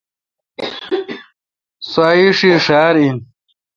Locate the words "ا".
2.09-2.09, 3.01-3.01